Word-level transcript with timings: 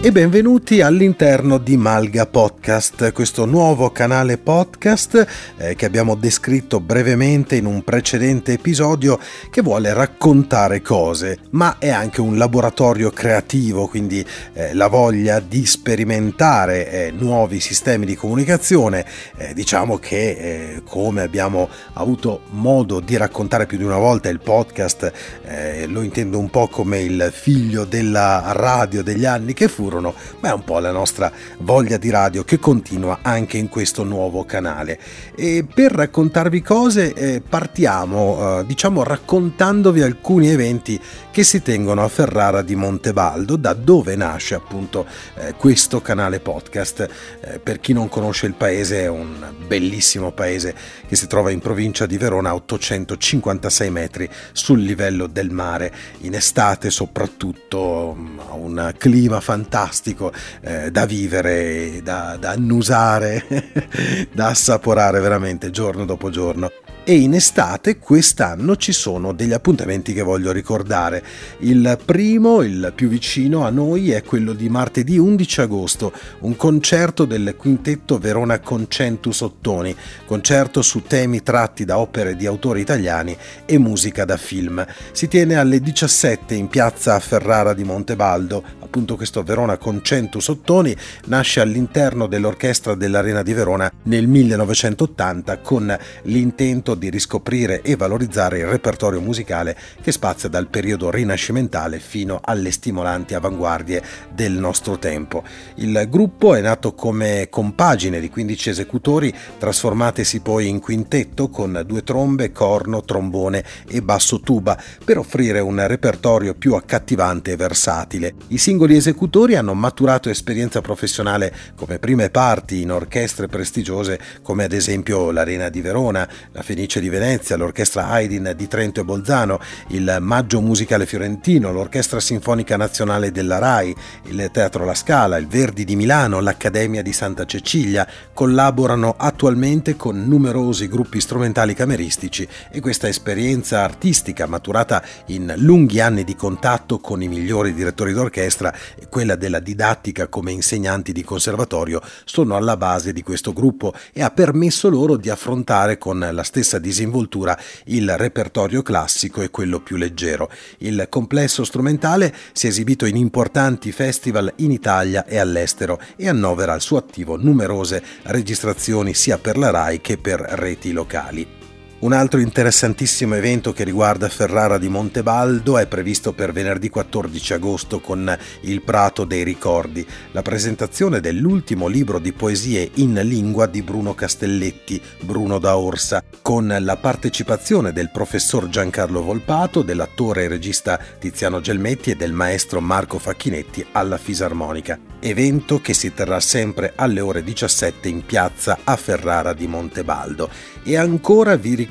e 0.00 0.12
benvenuti 0.12 0.80
all'interno 0.80 1.58
di 1.58 1.76
Malga 1.76 2.24
Podcast, 2.24 3.12
questo 3.12 3.46
nuovo 3.46 3.90
canale 3.90 4.38
podcast 4.38 5.26
eh, 5.56 5.74
che 5.74 5.86
abbiamo 5.86 6.14
descritto 6.14 6.78
brevemente 6.78 7.56
in 7.56 7.66
un 7.66 7.82
precedente 7.82 8.52
episodio 8.52 9.18
che 9.50 9.60
vuole 9.60 9.92
raccontare 9.92 10.82
cose, 10.82 11.38
ma 11.50 11.78
è 11.78 11.88
anche 11.88 12.20
un 12.20 12.38
laboratorio 12.38 13.10
creativo, 13.10 13.88
quindi 13.88 14.24
eh, 14.52 14.72
la 14.72 14.86
voglia 14.86 15.40
di 15.40 15.66
sperimentare 15.66 16.90
eh, 16.90 17.10
nuovi 17.10 17.58
sistemi 17.58 18.06
di 18.06 18.14
comunicazione. 18.14 19.04
Eh, 19.36 19.52
diciamo 19.52 19.98
che 19.98 20.30
eh, 20.30 20.82
come 20.84 21.22
abbiamo 21.22 21.68
avuto 21.94 22.42
modo 22.50 23.00
di 23.00 23.16
raccontare 23.16 23.66
più 23.66 23.76
di 23.76 23.84
una 23.84 23.98
volta 23.98 24.28
il 24.28 24.38
podcast, 24.38 25.12
eh, 25.44 25.86
lo 25.88 26.02
intendo 26.02 26.38
un 26.38 26.50
po' 26.50 26.68
come 26.68 27.00
il 27.00 27.30
figlio 27.32 27.84
della 27.84 28.52
radio 28.54 29.02
degli 29.02 29.24
anni 29.24 29.54
che 29.54 29.66
fu 29.66 29.86
furono, 29.88 30.14
ma 30.40 30.50
è 30.50 30.52
un 30.52 30.64
po' 30.64 30.78
la 30.78 30.92
nostra 30.92 31.32
voglia 31.60 31.96
di 31.96 32.10
radio 32.10 32.44
che 32.44 32.58
continua 32.58 33.20
anche 33.22 33.56
in 33.56 33.68
questo 33.68 34.04
nuovo 34.04 34.44
canale. 34.44 34.98
E 35.34 35.64
per 35.72 35.92
raccontarvi 35.92 36.60
cose 36.60 37.14
eh, 37.14 37.40
partiamo, 37.40 38.60
eh, 38.60 38.66
diciamo, 38.66 39.02
raccontandovi 39.02 40.02
alcuni 40.02 40.50
eventi 40.50 41.00
che 41.30 41.42
si 41.42 41.62
tengono 41.62 42.04
a 42.04 42.08
Ferrara 42.08 42.62
di 42.62 42.74
Montebaldo, 42.74 43.56
da 43.56 43.72
dove 43.72 44.14
nasce 44.16 44.54
appunto 44.54 45.06
eh, 45.36 45.54
questo 45.54 46.00
canale 46.02 46.40
podcast. 46.40 47.08
Eh, 47.40 47.58
per 47.58 47.80
chi 47.80 47.92
non 47.92 48.08
conosce 48.08 48.46
il 48.46 48.54
paese, 48.54 49.02
è 49.04 49.08
un 49.08 49.54
bellissimo 49.66 50.32
paese 50.32 50.74
che 51.06 51.16
si 51.16 51.26
trova 51.26 51.50
in 51.50 51.60
provincia 51.60 52.06
di 52.06 52.18
Verona 52.18 52.50
a 52.50 52.54
856 52.54 53.90
metri 53.90 54.28
sul 54.52 54.80
livello 54.80 55.26
del 55.26 55.50
mare. 55.50 55.92
In 56.20 56.34
estate 56.34 56.90
soprattutto 56.90 58.16
ha 58.48 58.54
un 58.54 58.92
clima 58.98 59.40
fantastico 59.40 59.77
fantastico 59.78 60.32
eh, 60.60 60.90
da 60.90 61.06
vivere, 61.06 62.00
da, 62.02 62.36
da 62.38 62.50
annusare, 62.50 63.44
da 64.32 64.48
assaporare 64.48 65.20
veramente 65.20 65.70
giorno 65.70 66.04
dopo 66.04 66.30
giorno 66.30 66.70
e 67.08 67.14
in 67.14 67.32
estate 67.32 67.96
quest'anno 67.96 68.76
ci 68.76 68.92
sono 68.92 69.32
degli 69.32 69.54
appuntamenti 69.54 70.12
che 70.12 70.20
voglio 70.20 70.52
ricordare. 70.52 71.24
Il 71.60 71.98
primo, 72.04 72.60
il 72.60 72.92
più 72.94 73.08
vicino 73.08 73.64
a 73.64 73.70
noi, 73.70 74.10
è 74.10 74.22
quello 74.22 74.52
di 74.52 74.68
martedì 74.68 75.16
11 75.16 75.62
agosto, 75.62 76.12
un 76.40 76.54
concerto 76.54 77.24
del 77.24 77.54
quintetto 77.56 78.18
Verona 78.18 78.60
Concentus 78.60 79.40
Ottoni, 79.40 79.96
concerto 80.26 80.82
su 80.82 81.00
temi 81.00 81.42
tratti 81.42 81.86
da 81.86 81.98
opere 81.98 82.36
di 82.36 82.44
autori 82.44 82.82
italiani 82.82 83.34
e 83.64 83.78
musica 83.78 84.26
da 84.26 84.36
film. 84.36 84.84
Si 85.12 85.28
tiene 85.28 85.54
alle 85.54 85.80
17 85.80 86.54
in 86.54 86.68
piazza 86.68 87.18
Ferrara 87.20 87.72
di 87.72 87.84
Montebaldo, 87.84 88.62
appunto 88.80 89.16
questo 89.16 89.42
Verona 89.42 89.78
Concentus 89.78 90.48
Ottoni 90.48 90.94
nasce 91.28 91.60
all'interno 91.60 92.26
dell'orchestra 92.26 92.94
dell'Arena 92.94 93.42
di 93.42 93.54
Verona 93.54 93.90
nel 94.02 94.26
1980 94.26 95.58
con 95.60 95.96
l'intento 96.24 96.96
di 96.98 97.08
riscoprire 97.08 97.80
e 97.82 97.96
valorizzare 97.96 98.58
il 98.58 98.66
repertorio 98.66 99.20
musicale 99.20 99.76
che 100.02 100.12
spazia 100.12 100.48
dal 100.48 100.68
periodo 100.68 101.10
rinascimentale 101.10 101.98
fino 101.98 102.40
alle 102.42 102.70
stimolanti 102.70 103.34
avanguardie 103.34 104.02
del 104.32 104.52
nostro 104.52 104.98
tempo. 104.98 105.42
Il 105.76 106.06
gruppo 106.10 106.54
è 106.54 106.60
nato 106.60 106.94
come 106.94 107.48
compagine 107.48 108.20
di 108.20 108.28
15 108.28 108.70
esecutori 108.70 109.34
trasformatesi 109.58 110.40
poi 110.40 110.68
in 110.68 110.80
quintetto 110.80 111.48
con 111.48 111.82
due 111.86 112.02
trombe, 112.02 112.52
corno, 112.52 113.02
trombone 113.02 113.64
e 113.88 114.02
basso 114.02 114.40
tuba 114.40 114.76
per 115.04 115.18
offrire 115.18 115.60
un 115.60 115.86
repertorio 115.86 116.54
più 116.54 116.74
accattivante 116.74 117.52
e 117.52 117.56
versatile. 117.56 118.34
I 118.48 118.58
singoli 118.58 118.96
esecutori 118.96 119.54
hanno 119.54 119.74
maturato 119.74 120.28
esperienza 120.28 120.80
professionale 120.80 121.54
come 121.76 121.98
prime 121.98 122.30
parti 122.30 122.82
in 122.82 122.90
orchestre 122.90 123.46
prestigiose 123.46 124.18
come 124.42 124.64
ad 124.64 124.72
esempio 124.72 125.30
l'Arena 125.30 125.68
di 125.68 125.80
Verona, 125.80 126.28
la 126.52 126.62
Fenice 126.62 126.87
Fenice 126.88 127.00
di 127.00 127.10
Venezia, 127.10 127.56
l'Orchestra 127.56 128.08
Haydn 128.08 128.54
di 128.56 128.66
Trento 128.66 129.00
e 129.00 129.04
Bolzano, 129.04 129.60
il 129.88 130.16
Maggio 130.20 130.62
Musicale 130.62 131.04
Fiorentino, 131.04 131.70
l'Orchestra 131.70 132.18
Sinfonica 132.18 132.78
Nazionale 132.78 133.30
della 133.30 133.58
RAI, 133.58 133.94
il 134.28 134.48
Teatro 134.50 134.86
La 134.86 134.94
Scala, 134.94 135.36
il 135.36 135.46
Verdi 135.46 135.84
di 135.84 135.96
Milano, 135.96 136.40
l'Accademia 136.40 137.02
di 137.02 137.12
Santa 137.12 137.44
Cecilia, 137.44 138.08
collaborano 138.32 139.14
attualmente 139.18 139.96
con 139.96 140.24
numerosi 140.26 140.88
gruppi 140.88 141.20
strumentali 141.20 141.74
cameristici 141.74 142.48
e 142.70 142.80
questa 142.80 143.06
esperienza 143.06 143.82
artistica 143.82 144.46
maturata 144.46 145.02
in 145.26 145.52
lunghi 145.58 146.00
anni 146.00 146.24
di 146.24 146.36
contatto 146.36 147.00
con 147.00 147.22
i 147.22 147.28
migliori 147.28 147.74
direttori 147.74 148.14
d'orchestra 148.14 148.72
e 148.96 149.08
quella 149.10 149.36
della 149.36 149.60
didattica 149.60 150.28
come 150.28 150.52
insegnanti 150.52 151.12
di 151.12 151.22
conservatorio 151.22 152.00
sono 152.24 152.56
alla 152.56 152.78
base 152.78 153.12
di 153.12 153.22
questo 153.22 153.52
gruppo 153.52 153.92
e 154.14 154.22
ha 154.22 154.30
permesso 154.30 154.88
loro 154.88 155.16
di 155.16 155.28
affrontare 155.28 155.98
con 155.98 156.26
la 156.32 156.42
stessa 156.42 156.77
stessa 156.78 156.88
disinvoltura 156.88 157.58
il 157.86 158.16
repertorio 158.16 158.82
classico 158.82 159.42
e 159.42 159.50
quello 159.50 159.80
più 159.80 159.96
leggero. 159.96 160.50
Il 160.78 161.06
complesso 161.10 161.64
strumentale 161.64 162.34
si 162.52 162.66
è 162.66 162.70
esibito 162.70 163.04
in 163.04 163.16
importanti 163.16 163.92
festival 163.92 164.52
in 164.56 164.70
Italia 164.70 165.26
e 165.26 165.38
all'estero 165.38 166.00
e 166.16 166.28
annovera 166.28 166.72
al 166.72 166.80
suo 166.80 166.96
attivo 166.96 167.36
numerose 167.36 168.02
registrazioni 168.24 169.12
sia 169.14 169.38
per 169.38 169.58
la 169.58 169.70
RAI 169.70 170.00
che 170.00 170.16
per 170.16 170.40
reti 170.40 170.92
locali. 170.92 171.57
Un 172.00 172.12
altro 172.12 172.38
interessantissimo 172.38 173.34
evento 173.34 173.72
che 173.72 173.82
riguarda 173.82 174.28
Ferrara 174.28 174.78
di 174.78 174.88
Montebaldo 174.88 175.78
è 175.78 175.88
previsto 175.88 176.32
per 176.32 176.52
venerdì 176.52 176.90
14 176.90 177.54
agosto 177.54 177.98
con 177.98 178.38
Il 178.60 178.82
Prato 178.82 179.24
dei 179.24 179.42
Ricordi, 179.42 180.06
la 180.30 180.42
presentazione 180.42 181.18
dell'ultimo 181.18 181.88
libro 181.88 182.20
di 182.20 182.32
poesie 182.32 182.88
in 182.94 183.14
lingua 183.24 183.66
di 183.66 183.82
Bruno 183.82 184.14
Castelletti, 184.14 185.02
Bruno 185.22 185.58
da 185.58 185.76
Orsa, 185.76 186.22
con 186.40 186.72
la 186.78 186.96
partecipazione 186.96 187.92
del 187.92 188.12
professor 188.12 188.68
Giancarlo 188.68 189.20
Volpato, 189.20 189.82
dell'attore 189.82 190.44
e 190.44 190.48
regista 190.48 191.00
Tiziano 191.18 191.60
Gelmetti 191.60 192.12
e 192.12 192.14
del 192.14 192.32
maestro 192.32 192.80
Marco 192.80 193.18
Facchinetti 193.18 193.84
alla 193.90 194.18
Fisarmonica. 194.18 194.96
Evento 195.18 195.80
che 195.80 195.94
si 195.94 196.14
terrà 196.14 196.38
sempre 196.38 196.92
alle 196.94 197.18
ore 197.18 197.42
17 197.42 198.08
in 198.08 198.24
piazza 198.24 198.78
a 198.84 198.94
Ferrara 198.94 199.52
di 199.52 199.66
Montebaldo. 199.66 200.48
E 200.84 200.96
ancora 200.96 201.56
vi 201.56 201.70
ricordo 201.70 201.86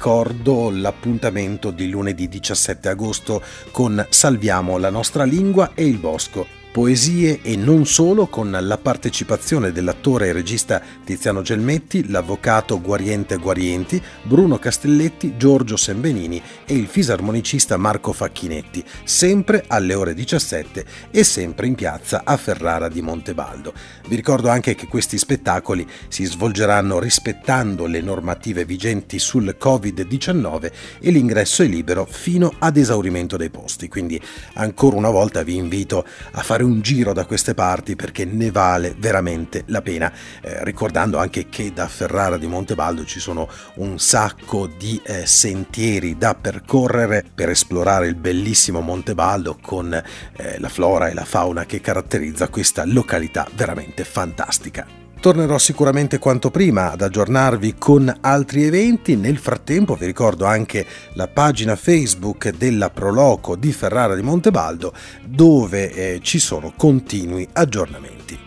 l'appuntamento 0.69 1.71
di 1.71 1.89
lunedì 1.89 2.27
17 2.27 2.89
agosto 2.89 3.41
con 3.71 4.05
Salviamo 4.09 4.77
la 4.77 4.89
nostra 4.89 5.23
lingua 5.23 5.71
e 5.73 5.85
il 5.85 5.97
bosco 5.97 6.57
poesie 6.77 7.39
e 7.41 7.55
non 7.55 7.87
solo 7.87 8.27
con 8.27 8.55
la 8.55 8.77
partecipazione 8.77 9.71
dell'attore 9.71 10.27
e 10.27 10.31
regista 10.31 10.79
Tiziano 11.03 11.41
Gelmetti, 11.41 12.07
l'avvocato 12.07 12.79
Guariente 12.79 13.37
Guarienti, 13.37 13.99
Bruno 14.21 14.59
Castelletti, 14.59 15.37
Giorgio 15.37 15.75
Sembenini 15.75 16.39
e 16.67 16.75
il 16.75 16.85
fisarmonicista 16.85 17.77
Marco 17.77 18.13
Facchinetti, 18.13 18.83
sempre 19.03 19.63
alle 19.65 19.95
ore 19.95 20.13
17 20.13 20.85
e 21.09 21.23
sempre 21.23 21.65
in 21.65 21.73
piazza 21.73 22.21
a 22.23 22.37
Ferrara 22.37 22.89
di 22.89 23.01
Montebaldo. 23.01 23.73
Vi 24.07 24.15
ricordo 24.15 24.49
anche 24.49 24.75
che 24.75 24.85
questi 24.85 25.17
spettacoli 25.17 25.83
si 26.09 26.25
svolgeranno 26.25 26.99
rispettando 26.99 27.87
le 27.87 28.01
normative 28.01 28.65
vigenti 28.65 29.17
sul 29.17 29.57
Covid-19 29.59 30.71
e 30.99 31.09
l'ingresso 31.09 31.63
è 31.63 31.67
libero 31.67 32.05
fino 32.05 32.53
ad 32.59 32.77
esaurimento 32.77 33.35
dei 33.35 33.49
posti, 33.49 33.87
quindi 33.87 34.21
ancora 34.53 34.95
una 34.95 35.09
volta 35.09 35.41
vi 35.41 35.55
invito 35.55 36.05
a 36.33 36.43
fare 36.43 36.65
un 36.67 36.81
giro 36.81 37.13
da 37.13 37.25
queste 37.25 37.53
parti 37.53 37.95
perché 37.95 38.25
ne 38.25 38.51
vale 38.51 38.95
veramente 38.97 39.63
la 39.67 39.81
pena, 39.81 40.11
eh, 40.41 40.63
ricordando 40.63 41.17
anche 41.17 41.47
che 41.49 41.71
da 41.73 41.87
Ferrara 41.87 42.37
di 42.37 42.47
Montebaldo 42.47 43.05
ci 43.05 43.19
sono 43.19 43.49
un 43.75 43.97
sacco 43.97 44.67
di 44.67 45.01
eh, 45.03 45.25
sentieri 45.25 46.17
da 46.17 46.35
percorrere 46.35 47.23
per 47.33 47.49
esplorare 47.49 48.07
il 48.07 48.15
bellissimo 48.15 48.81
Montebaldo 48.81 49.57
con 49.61 49.93
eh, 49.93 50.59
la 50.59 50.69
flora 50.69 51.07
e 51.07 51.13
la 51.13 51.25
fauna 51.25 51.65
che 51.65 51.81
caratterizza 51.81 52.49
questa 52.49 52.85
località 52.85 53.47
veramente 53.55 54.03
fantastica. 54.03 55.06
Tornerò 55.19 55.57
sicuramente 55.57 56.19
quanto 56.19 56.51
prima 56.51 56.91
ad 56.91 57.01
aggiornarvi 57.01 57.75
con 57.77 58.15
altri 58.21 58.63
eventi. 58.63 59.15
Nel 59.15 59.37
frattempo 59.37 59.95
vi 59.95 60.05
ricordo 60.05 60.45
anche 60.45 60.85
la 61.13 61.27
pagina 61.27 61.75
Facebook 61.75 62.49
della 62.51 62.89
Proloco 62.89 63.55
di 63.55 63.73
Ferrara 63.73 64.15
di 64.15 64.21
Montebaldo 64.21 64.93
dove 65.25 65.91
eh, 65.91 66.19
ci 66.21 66.39
sono 66.39 66.71
continui 66.75 67.47
aggiornamenti. 67.51 68.46